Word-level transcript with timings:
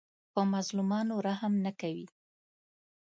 په 0.33 0.41
مظلومانو 0.53 1.13
رحم 1.27 1.53
نه 1.65 1.71
کوي 1.81 2.07